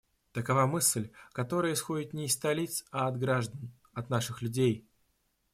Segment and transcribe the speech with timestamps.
[0.31, 4.87] Такова мысль, которая исходит не из столиц, а от граждан, от наших людей.